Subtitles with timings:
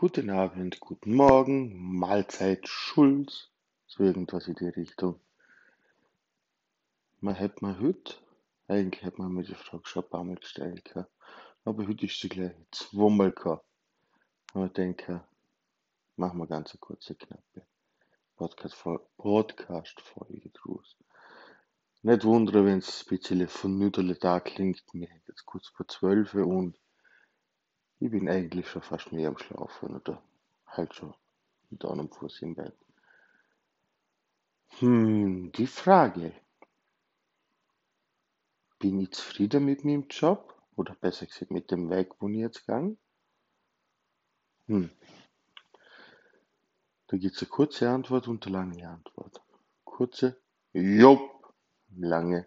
[0.00, 3.48] Guten Abend, guten Morgen, Mahlzeit, Schulz,
[3.88, 5.18] so irgendwas in die Richtung.
[7.18, 8.14] Man hätte mir heute,
[8.68, 11.10] eigentlich hätte man mir die Frage schon ein paar Mal gestellt, gehabt,
[11.64, 13.66] aber heute ist sie gleich zweimal gehabt.
[14.52, 15.24] Und ich denke,
[16.14, 17.66] machen wir ganz eine kurze, knappe
[18.36, 20.96] Podcast-Folge Podcast draus.
[22.02, 26.78] Nicht wundern, wenn es ein bisschen Nüderle da klingt, mir jetzt kurz vor zwölf und
[28.00, 30.22] ich bin eigentlich schon fast mehr am Schlafen oder
[30.66, 31.14] halt schon
[31.70, 32.76] mit einem Fuß im Bett.
[34.78, 36.32] Hm, die Frage.
[38.78, 40.54] Bin ich zufrieden mit meinem Job?
[40.76, 42.96] Oder besser gesagt mit dem Weg, wo ich jetzt gehe?
[44.66, 44.90] Hm.
[47.08, 49.42] Da gibt es eine kurze Antwort und eine lange Antwort.
[49.84, 50.40] Kurze,
[50.72, 51.52] Jopp.
[51.96, 52.46] Lange,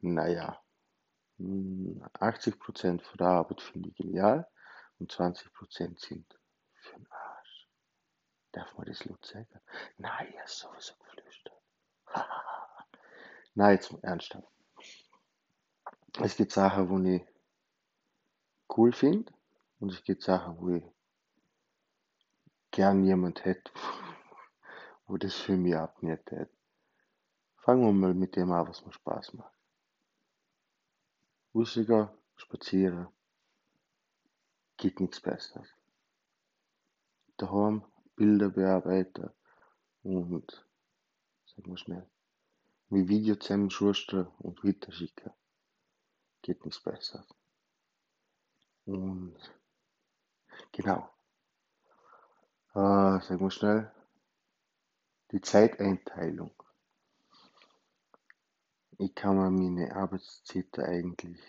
[0.00, 0.58] naja.
[1.38, 4.46] 80% hm, von der Arbeit finde ich genial
[5.00, 6.38] und 20% sind
[6.74, 7.68] für den Arsch.
[8.52, 9.60] Darf man das laut sagen?
[9.96, 11.60] Nein, er ist sowieso geflüstert.
[13.54, 14.46] Nein, jetzt ernsthaft.
[16.20, 17.24] Es gibt Sachen, wo ich
[18.76, 19.32] cool finde
[19.78, 20.84] und es gibt Sachen, wo ich
[22.70, 23.72] gern jemand hätte,
[25.06, 26.52] wo das für mich abnimmt hätte.
[27.56, 29.54] Fangen wir mal mit dem an, was mir Spaß macht.
[31.54, 33.08] Russiger, spazieren,
[34.80, 35.68] geht nichts Besseres.
[37.36, 37.84] Daheim
[38.16, 39.30] Bilder bearbeiten
[40.02, 40.66] und,
[41.44, 42.08] sag mal schnell,
[42.88, 45.32] wie Video zusammenschustern und weiterschicken.
[46.40, 47.28] Geht nichts Besseres.
[48.86, 49.36] Und,
[50.72, 51.10] genau.
[52.74, 53.92] Äh, sag mal schnell,
[55.30, 56.54] die Zeiteinteilung.
[58.96, 61.42] Ich kann mir meine Arbeitszeit eigentlich,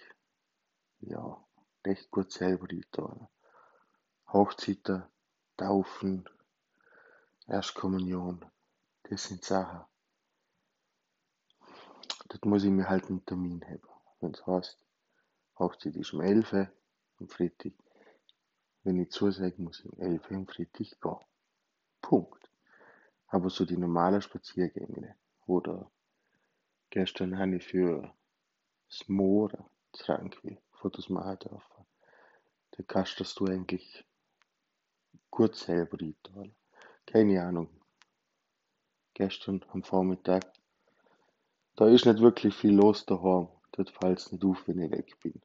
[0.99, 1.41] ja,
[1.85, 3.27] recht gut selber getan.
[4.31, 5.03] Hochzeiten,
[5.57, 6.29] Taufen,
[7.47, 8.45] Erstkommunion,
[9.03, 9.85] das sind Sachen.
[12.29, 13.81] Dort muss ich mir halt einen Termin haben.
[14.19, 14.79] Wenn es heißt,
[15.59, 16.71] Hochzeit ist um 11 Uhr
[17.19, 17.73] am Freitag.
[18.83, 21.19] Wenn ich zusage, muss ich um 11 Uhr am Freitag gehen.
[22.01, 22.49] Punkt.
[23.27, 25.15] Aber so die normalen Spaziergänge
[25.45, 25.91] oder
[26.89, 28.13] gestern habe ich für
[28.87, 29.51] das Moor,
[29.93, 31.85] Tranquil, Fotos machen dürfen.
[32.71, 34.03] Da kannst du eigentlich
[35.29, 36.55] gut selber einteilen.
[37.05, 37.69] Keine Ahnung.
[39.13, 40.43] Gestern am Vormittag.
[41.75, 43.47] Da ist nicht wirklich viel los daheim.
[43.73, 45.39] Dort fällt es nicht auf, wenn ich weg bin.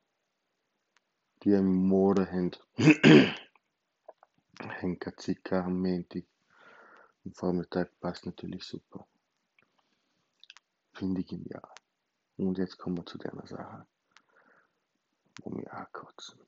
[1.43, 2.53] Die am Morgen haben,
[4.59, 6.25] haben Zika am Montag.
[7.27, 9.07] Am Vormittag passt natürlich super.
[10.95, 11.69] Finde ich genial.
[12.39, 13.87] Und jetzt kommen wir zu der Sache
[15.43, 16.41] wo ankotzen.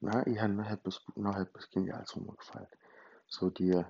[0.00, 2.66] Na, ich habe noch etwas, noch etwas Geniales mir gefallen.
[3.26, 3.86] So die, sagen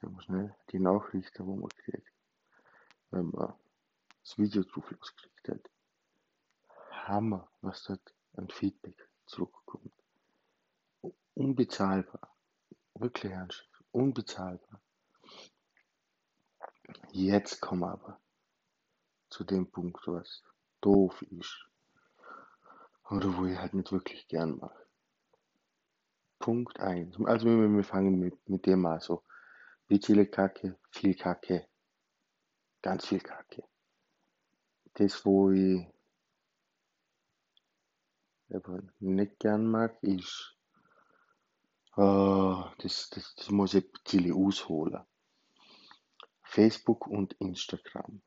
[0.00, 2.12] wir schnell, die Nachrichten, wo man kriegt,
[3.10, 3.54] wenn man
[4.22, 5.70] das Video drauf losgekriegt hat.
[7.06, 9.92] Hammer, was dort an Feedback zurückkommt.
[11.34, 12.34] Unbezahlbar.
[12.94, 13.68] Wirklich ernst.
[13.92, 14.80] Unbezahlbar.
[17.12, 18.20] Jetzt kommen wir aber
[19.28, 20.42] zu dem Punkt, was
[20.80, 21.69] doof ist.
[23.10, 24.86] Oder wo ich halt nicht wirklich gern mache.
[26.38, 27.16] Punkt 1.
[27.24, 29.00] Also wir fangen mit, mit dem an.
[29.00, 29.24] So,
[29.88, 31.66] bisschen Kacke, viel Kacke,
[32.80, 33.64] ganz viel Kacke.
[34.94, 35.86] Das, wo ich
[39.00, 40.56] nicht gern mag, ist,
[41.96, 45.04] uh, das, das, das muss ich ein bisschen ausholen.
[46.42, 48.22] Facebook und Instagram.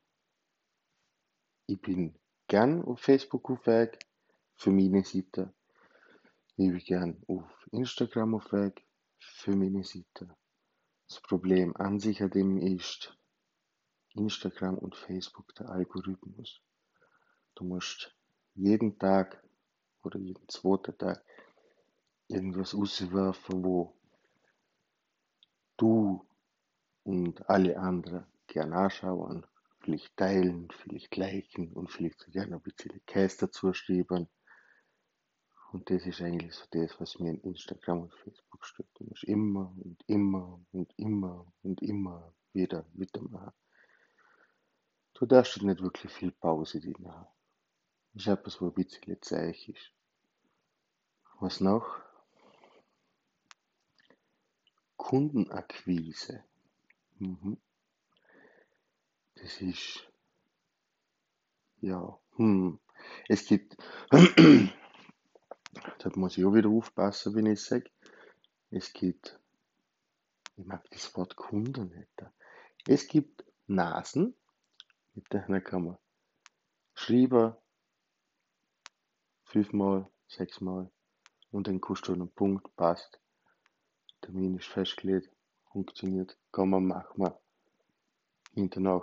[1.66, 2.18] Ich bin
[2.48, 3.90] gern auf Facebook für
[4.66, 5.52] meine Seite.
[6.46, 8.84] Ich bin gerne auf Instagram auf Weg
[9.18, 10.34] für meine Seite.
[11.08, 13.16] Das Problem an sich an dem ist
[14.14, 16.60] Instagram und Facebook der Algorithmus.
[17.54, 18.14] Du musst
[18.54, 19.42] jeden Tag
[20.02, 21.24] oder jeden zweiten Tag
[22.28, 23.96] irgendwas auswerfen, wo
[25.76, 26.26] du
[27.02, 29.46] und alle anderen gerne anschauen,
[29.80, 34.28] vielleicht teilen, vielleicht liken und vielleicht gerne ein bisschen Käse dazu schreiben.
[35.74, 38.88] Und das ist eigentlich so das, was mir in Instagram und Facebook stört.
[38.94, 43.52] Du musst immer und immer und immer und immer wieder weitermachen.
[45.14, 47.26] Du darfst nicht wirklich viel Pause drin haben.
[48.12, 49.90] Das ist etwas, wo ein bisschen zeig ist.
[51.40, 51.98] Was noch?
[54.96, 56.44] Kundenakquise.
[57.18, 57.58] Mhm.
[59.34, 60.08] Das ist,
[61.80, 62.78] ja, hm.
[63.28, 63.76] Es gibt
[65.98, 67.90] da muss ich auch wieder aufpassen, wenn ich sage,
[68.70, 69.38] es gibt,
[70.56, 72.24] ich mag das Wort Kunden nicht,
[72.86, 74.34] es gibt Nasen,
[75.14, 75.98] mit denen kann man
[76.94, 77.54] schreiben,
[79.44, 80.90] fünfmal, sechsmal
[81.50, 83.20] und dann kannst einen Punkt, passt,
[84.20, 85.30] Termin ist festgelegt,
[85.70, 87.30] funktioniert, kann man machen,
[88.54, 89.02] hinterher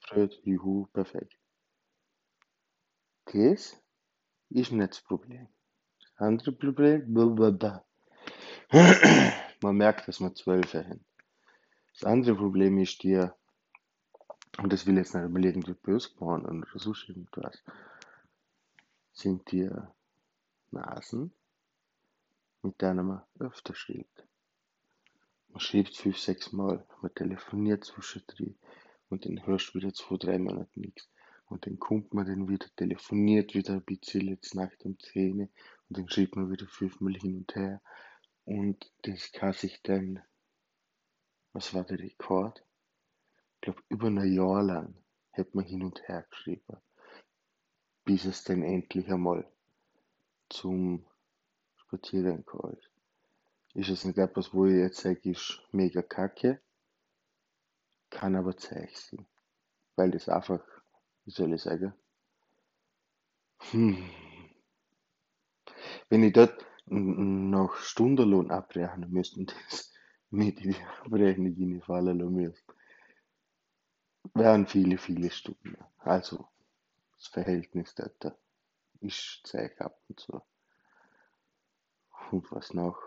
[0.00, 1.36] freut, juhu, perfekt.
[3.26, 3.80] Das
[4.48, 5.48] ist nicht das Problem.
[6.20, 6.52] Andere
[9.62, 11.02] man merkt, dass wir zwölf haben.
[11.94, 13.34] Das andere Problem ist dir,
[14.58, 17.62] und das will jetzt nicht mal irgendwie böse gemacht oder sonst irgendwas,
[19.12, 19.70] sind die
[20.70, 21.32] Nasen,
[22.62, 24.26] mit denen man öfter schreibt.
[25.48, 28.56] Man schreibt fünf, sechs Mal, man telefoniert zwischendrin
[29.08, 31.08] und dann hörst du wieder zwei, drei Monate nichts.
[31.46, 35.48] Und dann kommt man dann wieder, telefoniert wieder ein bisschen jetzt Nacht um 10
[35.90, 37.82] und dann schreibt man wieder fünfmal hin und her.
[38.44, 40.22] Und das kann sich dann,
[41.52, 42.64] was war der Rekord?
[43.56, 44.94] Ich glaube, über ein Jahr lang
[45.32, 46.76] hat man hin und her geschrieben,
[48.04, 49.50] bis es dann endlich einmal
[50.48, 51.04] zum
[51.76, 52.90] Spaziergang gekommen ist.
[53.74, 56.60] Ist es nicht etwas, wo ich jetzt sage, ist mega kacke,
[58.10, 59.26] kann aber Zeich sein.
[59.96, 60.62] Weil das einfach,
[61.24, 61.92] wie soll ich sagen,
[63.70, 64.08] hm,
[66.10, 69.92] wenn ich dort noch Stundenlohn abrechnen müsste und das
[70.30, 72.74] mit in die Abrechnung reinfallen lassen müsste,
[74.34, 75.76] wären viele, viele Stunden.
[75.98, 76.48] Also,
[77.16, 78.36] das Verhältnis dort
[79.00, 80.42] ist Zeich ab und zu.
[82.30, 82.98] Und was noch?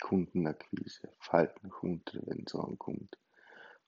[0.00, 3.18] Kundenakquise, fällt nach unten, wenn es ankommt.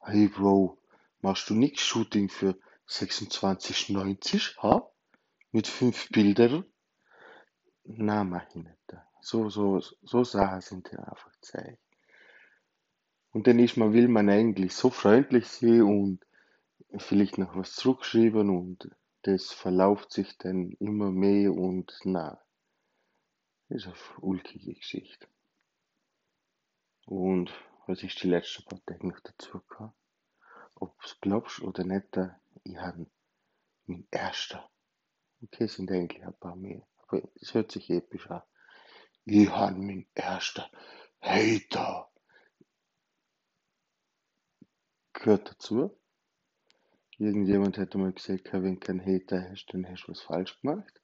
[0.01, 0.79] Hey Bro,
[1.23, 4.91] machst du nix Shooting für 26,90, ha?
[5.53, 6.72] Mit fünf Bildern?
[7.85, 8.97] Na, mach ich nicht.
[9.21, 11.79] So, so, so Sachen sind ja einfach Zeit.
[13.33, 16.27] Und dann ist man, will man eigentlich so freundlich sein und
[16.99, 18.91] vielleicht noch was zurückschreiben und
[19.23, 22.43] das verlauft sich dann immer mehr und na,
[23.69, 25.27] das ist eine ulkige Geschichte.
[27.07, 27.53] Und
[27.87, 29.93] was ist die letzten paar Tage noch dazu gekommen?
[30.75, 32.19] Ob du glaubst oder nicht,
[32.65, 33.07] ich habe
[33.87, 34.69] mein erster.
[35.43, 36.83] Okay, sind eigentlich ein paar mehr,
[37.41, 38.43] es hört sich episch an.
[39.25, 40.71] Ich habe mein erster
[41.21, 42.11] Hater.
[45.13, 45.97] Gehört dazu.
[47.19, 51.01] Irgendjemand hätte mal gesagt, wenn du keinen Hater hast, dann hast du was falsch gemacht.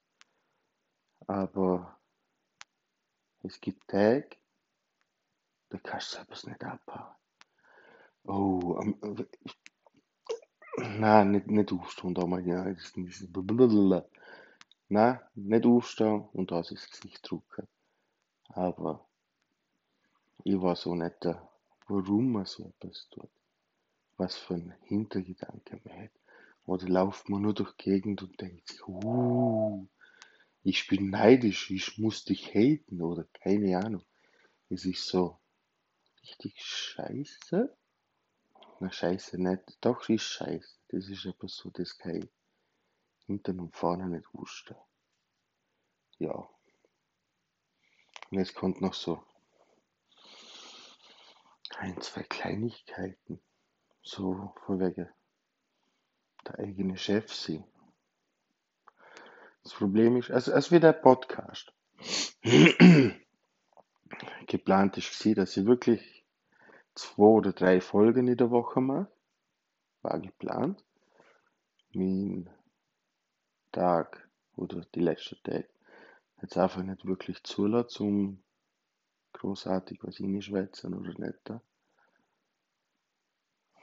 [1.26, 2.00] Aber
[3.42, 4.30] es gibt Tage,
[5.68, 7.14] da kannst du selbst nicht abhauen.
[8.24, 8.98] Oh, am,
[10.98, 14.08] nein, nicht, nicht aufstehen, da mal ja, das ist nicht, blablabla.
[14.90, 17.68] Nein, nicht aufstehen und das ins Gesicht drücken.
[18.48, 19.06] Aber
[20.44, 21.26] ich weiß auch nicht,
[21.88, 23.28] warum man so etwas tut.
[24.16, 26.10] Was für ein Hintergedanke man hat.
[26.64, 29.86] Oder lauft man nur durch die Gegend und denkt sich, uh,
[30.62, 34.04] ich bin neidisch, ich muss dich haten oder keine Ahnung.
[34.70, 35.38] Es ist so
[36.22, 37.76] richtig scheiße.
[38.80, 40.78] Na scheiße nicht, doch ist scheiße.
[40.88, 42.30] Das ist aber so, das kann ich
[43.28, 44.74] hinten und vorne nicht wussten.
[46.18, 46.32] Ja.
[48.30, 49.22] Und jetzt kommt noch so
[51.76, 53.40] ein, zwei Kleinigkeiten.
[54.02, 55.08] So von wegen
[56.46, 57.64] der eigene Chef sein.
[59.62, 61.74] Das Problem ist, also es wird ein Podcast.
[64.46, 66.24] Geplant ist sie, dass ich wirklich
[66.94, 69.12] zwei oder drei Folgen in der Woche mache.
[70.00, 70.82] War geplant.
[71.92, 72.48] Mein
[73.78, 75.68] Tag oder die letzten Tage
[76.42, 78.44] jetzt einfach nicht wirklich zulassen, um
[79.34, 81.52] großartig was hinschwätzen oder nicht.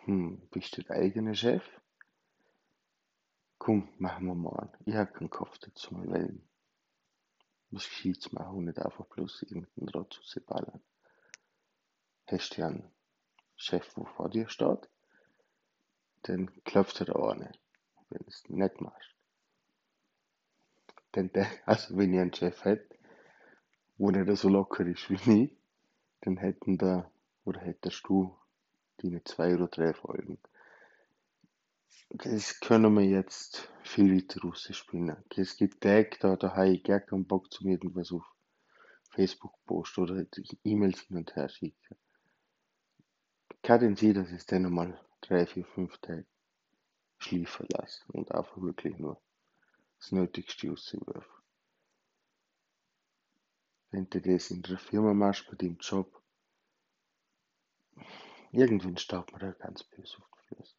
[0.04, 1.64] Hm, bist du der eigene Chef?
[3.58, 4.70] Komm, machen wir mal.
[4.86, 6.42] Ich habe keinen Kopf dazu, weil
[7.72, 10.82] was Gescheites machen und nicht einfach bloß irgendeinen Rotz rausballern.
[12.28, 12.92] Hast du einen
[13.56, 14.90] Chef, der vor dir steht,
[16.24, 17.50] dann klopft er da an,
[18.10, 19.14] wenn du es nicht machst.
[21.15, 22.95] Der, also wenn ich einen Chef hätte,
[23.98, 25.51] wo nicht so locker ist wie ich,
[26.22, 27.10] dann hätten da,
[27.45, 28.36] oder hättest du
[28.98, 30.38] deine zwei oder drei Folgen.
[32.10, 35.15] Das können wir jetzt viel weiter rausspielen.
[35.36, 38.24] Es gibt Tage, da, da habe ich gar keinen Bock zum irgendwas auf
[39.10, 40.25] Facebook posten oder
[40.63, 41.95] E-Mails hin und her schicken.
[43.63, 46.25] Kann denn sein, dass ich es dann nochmal drei, vier, fünf Tage
[47.17, 49.19] schliefen lasse und einfach wirklich nur
[50.05, 51.25] das Nötigste rauswerfe.
[53.89, 56.21] wenn du das in der Firma machst, bei dem Job,
[58.51, 60.75] irgendwann staubt mir da ganz böse auf die Füße.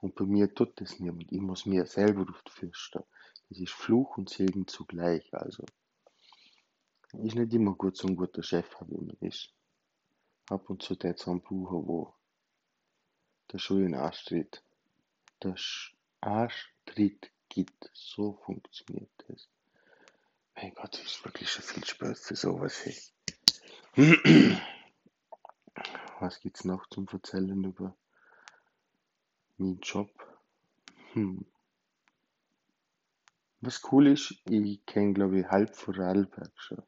[0.00, 1.30] Und bei mir tut das niemand.
[1.30, 3.04] Ich muss mir selber auf die Füße stehen.
[3.48, 5.32] Das ist Fluch und Segen zugleich.
[5.32, 5.64] Also,
[7.12, 9.52] ist nicht immer gut, so ein guter Chef wie man ist.
[10.48, 12.14] Ab und zu der ein Bucher, wo
[13.52, 14.64] der Schuh in Arsch tritt.
[15.42, 15.54] Der
[16.20, 17.90] Arschtritt gibt.
[17.94, 19.48] So funktioniert das.
[20.56, 22.84] Mein Gott, es ist wirklich schon viel Spaß für sowas.
[22.84, 22.96] Hey.
[26.20, 27.96] Was gibt's noch zum Erzählen über
[29.56, 30.10] meinen Job?
[31.12, 31.46] Hm.
[33.60, 36.82] Was cool ist, ich kenne glaube ich halb Vorarlberg schon.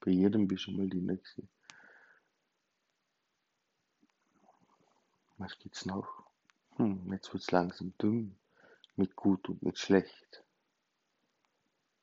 [0.00, 1.42] Bei jedem bin ich schon mal die nächste.
[5.38, 6.22] Was gibt's noch?
[6.76, 8.36] Hm, jetzt wird's langsam dünn.
[8.96, 10.44] Mit gut und mit schlecht.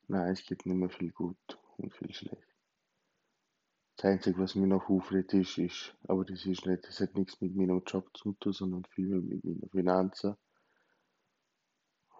[0.06, 2.54] Nein, es gibt nicht mehr viel gut und viel schlecht.
[3.96, 7.40] Das Einzige, was mir noch aufregt, ist, ist, aber das ist nicht, das hat nichts
[7.40, 10.36] mit meinem Job zu tun, sondern vielmehr mit meinen Finanzen,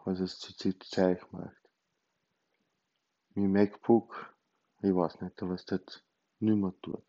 [0.04, 1.56] was es zurzeit Zeit macht.
[3.34, 4.34] Mein MacBook,
[4.82, 6.04] ich weiß nicht, was das
[6.38, 7.04] nicht mehr tut.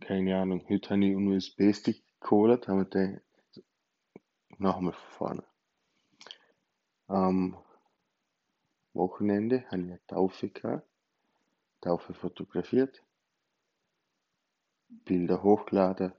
[0.00, 3.20] Keine Ahnung, heute habe ich einen USB-Stick geholt, haben wir den
[4.58, 5.51] nochmal von vorne.
[7.12, 7.58] Am
[8.94, 10.88] Wochenende habe ich eine Taufe gehabt,
[11.82, 13.04] Taufe fotografiert,
[14.88, 16.14] Bilder hochgeladen,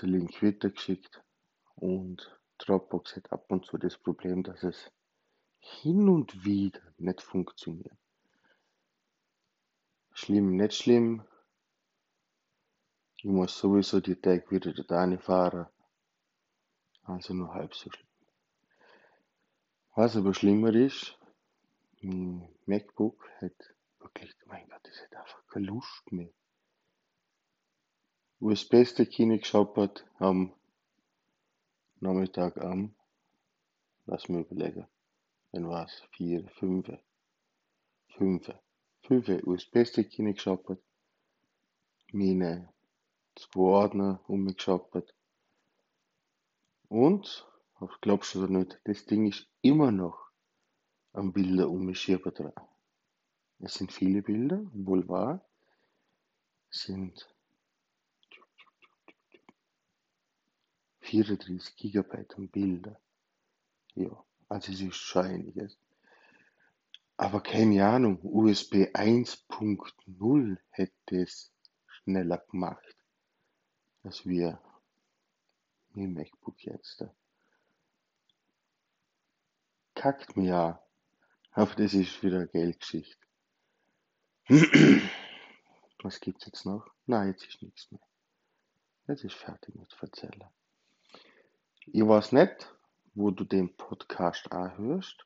[0.00, 1.24] den Link weitergeschickt
[1.74, 4.92] und Dropbox hat ab und zu das Problem, dass es
[5.58, 7.98] hin und wieder nicht funktioniert.
[10.12, 11.26] Schlimm, nicht schlimm.
[13.16, 15.66] Ich muss sowieso die Tag wieder da fahren.
[17.02, 18.11] Also nur halb so schlimm.
[19.94, 21.18] Was aber schlimmer ist,
[22.00, 26.30] mein MacBook hat wirklich, mein Gott, das hat einfach keine Lust mehr.
[29.38, 30.54] Geschaut hat am
[32.00, 32.94] Nachmittag am,
[34.06, 34.88] lass mir überlegen,
[35.50, 36.90] wenn war's, vier, fünf,
[38.16, 38.50] fünf,
[39.02, 39.28] fünf,
[40.32, 40.80] geschaut hat,
[42.12, 42.72] meine
[43.34, 44.56] zwei Ordner um mich
[47.82, 50.30] Und, glaubst du oder nicht, das Ding ist immer noch
[51.14, 52.52] am Bilder um mich dran.
[53.58, 55.44] Es sind viele Bilder, wohl wahr,
[56.70, 57.28] sind
[61.00, 63.00] 34 Gigabyte an Bilder.
[63.96, 65.76] Ja, also es ist schon einiges.
[67.16, 71.50] Aber keine Ahnung, USB 1.0 hätte es
[71.86, 72.96] schneller gemacht,
[74.04, 74.60] als wir
[75.94, 77.04] mit MacBook jetzt.
[80.02, 80.82] Kackt mir ja.
[81.52, 83.24] Aber das ist wieder eine Geldgeschichte.
[86.02, 86.84] Was gibt's jetzt noch?
[87.06, 88.00] Nein, jetzt ist nichts mehr.
[89.06, 90.48] Jetzt ist fertig mit Erzählen.
[91.86, 92.74] Ich weiß nicht,
[93.14, 95.24] wo du den Podcast anhörst,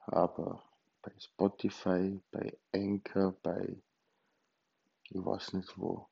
[0.00, 0.62] aber
[1.00, 3.80] bei Spotify, bei Anchor, bei
[5.04, 6.06] ich weiß nicht wo,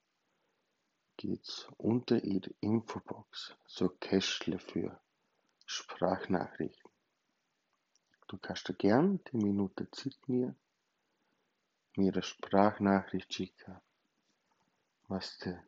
[1.18, 4.98] geht's unter ihrer Infobox so Kästle für
[5.66, 6.85] Sprachnachrichten.
[8.28, 10.54] Du kannst dir gern die Minute Zeit mir,
[11.96, 13.76] mir eine Sprachnachricht schicken,
[15.08, 15.58] was du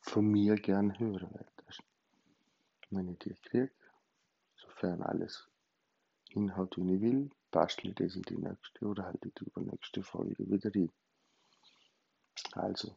[0.00, 1.50] von mir gern hören willst
[2.90, 3.70] wenn ich die kriege,
[4.56, 5.48] sofern alles
[6.28, 10.74] hinhaut, wie ich will, bastle das in die nächste oder halt die übernächste Folge wieder
[10.74, 10.90] rein.
[12.52, 12.96] Also,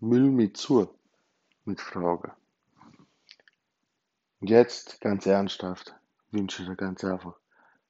[0.00, 0.98] Müll mit zu
[1.64, 2.32] mit Fragen.
[4.40, 5.94] Und jetzt, ganz ernsthaft,
[6.30, 7.38] wünsche ich dir ganz einfach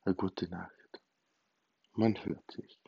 [0.05, 1.03] eine gute Nacht.
[1.95, 2.84] Man hört sich.